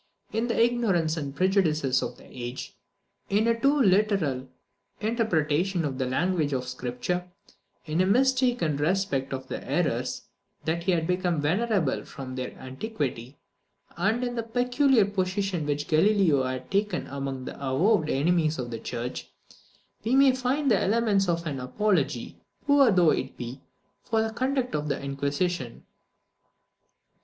In 0.33 0.47
the 0.47 0.59
ignorance 0.59 1.15
and 1.15 1.35
prejudices 1.35 2.01
of 2.01 2.17
the 2.17 2.25
age 2.25 2.75
in 3.29 3.45
a 3.45 3.59
too 3.61 3.79
literal 3.83 4.47
interpretation 4.99 5.85
of 5.85 5.99
the 5.99 6.07
language 6.07 6.53
of 6.53 6.67
Scripture 6.67 7.29
in 7.85 8.01
a 8.01 8.07
mistaken 8.07 8.77
respect 8.77 9.29
for 9.29 9.37
the 9.47 9.63
errors 9.63 10.23
that 10.65 10.85
had 10.85 11.05
become 11.05 11.39
venerable 11.39 12.03
from 12.03 12.33
their 12.35 12.49
antiquity 12.57 13.37
and 13.95 14.23
in 14.23 14.33
the 14.33 14.41
peculiar 14.41 15.05
position 15.05 15.67
which 15.67 15.87
Galileo 15.87 16.41
had 16.45 16.71
taken 16.71 17.05
among 17.05 17.45
the 17.45 17.53
avowed 17.57 18.09
enemies 18.09 18.57
of 18.57 18.71
the 18.71 18.79
church, 18.79 19.29
we 20.03 20.15
may 20.15 20.31
find 20.33 20.71
the 20.71 20.81
elements 20.81 21.29
of 21.29 21.45
an 21.45 21.59
apology, 21.59 22.41
poor 22.65 22.89
though 22.89 23.11
it 23.11 23.37
be, 23.37 23.61
for 24.01 24.23
the 24.23 24.33
conduct 24.33 24.73
of 24.73 24.87
the 24.87 24.99
Inquisition. 24.99 25.85